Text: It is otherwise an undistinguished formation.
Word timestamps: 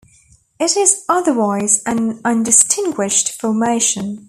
It 0.59 0.75
is 0.77 1.03
otherwise 1.09 1.83
an 1.85 2.21
undistinguished 2.25 3.39
formation. 3.39 4.19